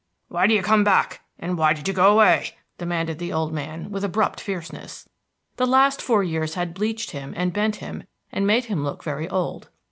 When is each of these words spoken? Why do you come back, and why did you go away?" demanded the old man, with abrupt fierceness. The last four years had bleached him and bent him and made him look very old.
Why 0.29 0.47
do 0.47 0.55
you 0.55 0.63
come 0.63 0.83
back, 0.83 1.21
and 1.37 1.59
why 1.59 1.73
did 1.73 1.87
you 1.87 1.93
go 1.93 2.11
away?" 2.11 2.55
demanded 2.79 3.19
the 3.19 3.31
old 3.31 3.53
man, 3.53 3.91
with 3.91 4.03
abrupt 4.03 4.41
fierceness. 4.41 5.07
The 5.57 5.67
last 5.67 6.01
four 6.01 6.23
years 6.23 6.55
had 6.55 6.73
bleached 6.73 7.11
him 7.11 7.35
and 7.37 7.53
bent 7.53 7.75
him 7.75 8.05
and 8.31 8.47
made 8.47 8.65
him 8.65 8.83
look 8.83 9.03
very 9.03 9.29
old. 9.29 9.69